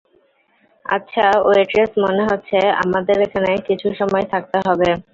আচ্ছা, 0.85 1.25
ওয়েট্রেস, 1.41 1.91
মনে 2.03 2.23
হচ্ছে 2.25 2.57
আমাদের 2.83 3.17
এখানে 3.21 3.51
কিছু 3.67 3.87
সময় 3.99 4.25
থাকতে 4.33 4.57
হবে। 4.67 4.89